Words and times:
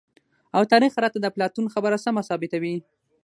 او 0.55 0.61
تاريخ 0.71 0.93
راته 1.03 1.17
د 1.19 1.25
اپلاتون 1.31 1.65
خبره 1.73 1.97
سمه 2.05 2.21
ثابته 2.29 2.57
وي، 2.63 2.75